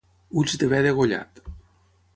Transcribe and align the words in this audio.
Ulls 0.43 0.55
de 0.63 0.69
be 0.71 0.79
degollat. 0.87 1.43